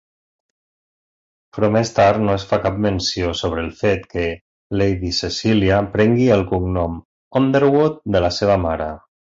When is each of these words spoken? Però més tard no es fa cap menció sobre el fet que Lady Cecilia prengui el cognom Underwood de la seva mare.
Però 1.57 1.69
més 1.75 1.91
tard 1.99 2.23
no 2.29 2.37
es 2.37 2.45
fa 2.53 2.59
cap 2.63 2.81
menció 2.87 3.35
sobre 3.43 3.67
el 3.67 3.69
fet 3.83 4.09
que 4.15 4.27
Lady 4.83 5.15
Cecilia 5.21 5.85
prengui 5.97 6.29
el 6.39 6.47
cognom 6.55 7.01
Underwood 7.45 8.07
de 8.19 8.29
la 8.29 8.37
seva 8.43 8.63
mare. 8.69 8.95